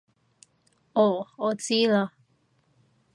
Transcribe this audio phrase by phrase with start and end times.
[0.93, 2.09] 哦我知喇